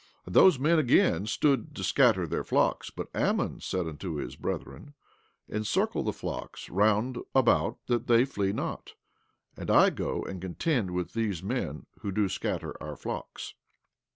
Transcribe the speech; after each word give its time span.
17:33 0.25 0.25
And 0.25 0.35
those 0.35 0.57
men 0.57 0.79
again 0.79 1.25
stood 1.27 1.75
to 1.75 1.83
scatter 1.83 2.25
their 2.25 2.43
flocks; 2.43 2.89
but 2.89 3.07
Ammon 3.13 3.59
said 3.59 3.85
unto 3.87 4.15
his 4.15 4.35
brethren: 4.35 4.95
Encircle 5.47 6.01
the 6.01 6.11
flocks 6.11 6.71
round 6.71 7.19
about 7.35 7.77
that 7.85 8.07
they 8.07 8.25
flee 8.25 8.51
not; 8.51 8.95
and 9.55 9.69
I 9.69 9.91
go 9.91 10.23
and 10.23 10.41
contend 10.41 10.89
with 10.89 11.13
these 11.13 11.43
men 11.43 11.85
who 11.99 12.11
do 12.11 12.29
scatter 12.29 12.75
our 12.81 12.95
flocks. 12.95 13.53